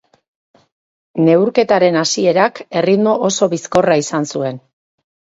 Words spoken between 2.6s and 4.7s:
erritmo oso bizkorra izan zuen.